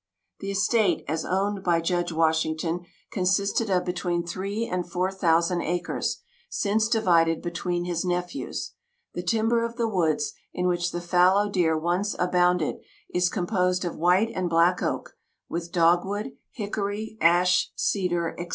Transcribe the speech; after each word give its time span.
The 0.39 0.49
estate, 0.49 1.05
as 1.07 1.23
owned 1.23 1.63
by 1.63 1.79
Judge 1.79 2.11
Washington, 2.11 2.87
consisted 3.11 3.69
of 3.69 3.85
between 3.85 4.25
three 4.25 4.65
and 4.65 4.89
four 4.89 5.11
thousand 5.11 5.61
acres, 5.61 6.23
since 6.49 6.87
divided 6.87 7.39
between 7.39 7.85
his 7.85 8.03
nephews. 8.03 8.71
The 9.13 9.21
timber 9.21 9.63
of 9.63 9.75
the 9.75 9.87
woods, 9.87 10.33
in 10.53 10.65
which 10.65 10.91
the 10.91 11.01
fallow 11.01 11.51
deer 11.51 11.77
once 11.77 12.15
abounded, 12.17 12.77
is 13.13 13.29
composed 13.29 13.85
of 13.85 13.95
white 13.95 14.31
and 14.33 14.49
black 14.49 14.81
oak, 14.81 15.19
with 15.47 15.71
dog 15.71 16.03
wood, 16.03 16.31
hickory, 16.49 17.15
ash, 17.21 17.71
cedar, 17.75 18.35
&c. 18.39 18.47